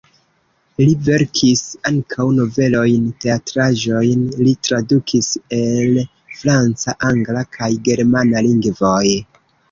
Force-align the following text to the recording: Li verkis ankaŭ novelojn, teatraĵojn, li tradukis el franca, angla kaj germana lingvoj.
Li 0.83 0.93
verkis 1.07 1.59
ankaŭ 1.89 2.23
novelojn, 2.37 3.03
teatraĵojn, 3.25 4.23
li 4.47 4.53
tradukis 4.67 5.27
el 5.57 5.99
franca, 6.39 6.95
angla 7.11 7.45
kaj 7.59 7.69
germana 7.89 8.43
lingvoj. 8.49 9.03